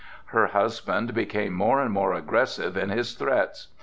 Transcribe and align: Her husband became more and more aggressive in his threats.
Her 0.33 0.47
husband 0.47 1.13
became 1.13 1.53
more 1.53 1.79
and 1.79 1.91
more 1.93 2.15
aggressive 2.15 2.75
in 2.75 2.89
his 2.89 3.13
threats. 3.13 3.67